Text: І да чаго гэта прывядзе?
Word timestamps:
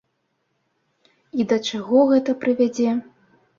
І 1.41 1.47
да 1.53 1.57
чаго 1.69 1.99
гэта 2.15 2.37
прывядзе? 2.47 2.99